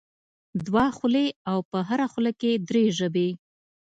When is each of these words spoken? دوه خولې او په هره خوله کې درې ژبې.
دوه 0.67 0.85
خولې 0.97 1.25
او 1.51 1.57
په 1.71 1.77
هره 1.89 2.05
خوله 2.11 2.31
کې 2.41 2.51
درې 2.69 2.83
ژبې. 2.97 3.29